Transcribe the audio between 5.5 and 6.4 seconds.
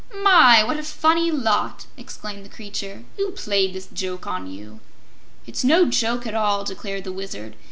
no joke at